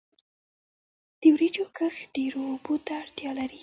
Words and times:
د 1.21 1.23
وریجو 1.33 1.65
کښت 1.77 2.01
ډیرو 2.15 2.41
اوبو 2.51 2.73
ته 2.85 2.91
اړتیا 3.01 3.31
لري. 3.39 3.59